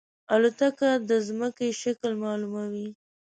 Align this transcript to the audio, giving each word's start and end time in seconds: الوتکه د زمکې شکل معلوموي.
الوتکه 0.33 0.89
د 1.09 1.11
زمکې 1.27 1.69
شکل 1.81 2.11
معلوموي. 2.23 2.87